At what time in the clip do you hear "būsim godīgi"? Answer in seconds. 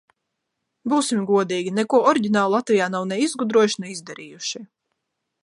0.93-1.73